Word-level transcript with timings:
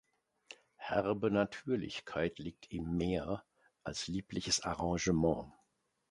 Herbe 0.77 1.29
Natürlichkeit 1.29 2.39
liegt 2.39 2.71
ihm 2.71 2.97
mehr 2.97 3.43
als 3.83 4.07
liebliches 4.07 4.59
Arrangement. 4.61 5.53